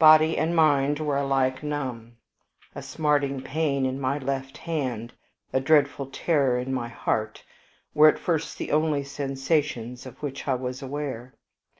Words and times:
Body 0.00 0.36
and 0.36 0.56
mind 0.56 0.98
were 0.98 1.16
alike 1.16 1.62
numbed. 1.62 2.16
A 2.74 2.82
smarting 2.82 3.40
pain 3.40 3.86
in 3.86 4.00
my 4.00 4.18
left 4.18 4.58
hand, 4.58 5.12
a 5.52 5.60
dreadful 5.60 6.06
terror 6.06 6.58
in 6.58 6.74
my 6.74 6.88
heart, 6.88 7.44
were 7.94 8.08
at 8.08 8.18
first 8.18 8.58
the 8.58 8.72
only 8.72 9.04
sensations 9.04 10.06
of 10.06 10.20
which 10.24 10.48
I 10.48 10.54
was 10.56 10.82
aware. 10.82 11.34